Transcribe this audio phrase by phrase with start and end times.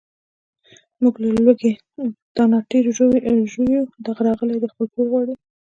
[1.01, 1.71] موږ له لوږې
[2.35, 2.79] ټانټې
[3.53, 5.33] ژویو، دی راغلی دی خپل پور غواړي.